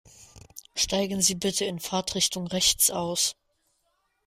[0.73, 3.35] Steigen Sie bitte in Fahrtrichtung rechts aus.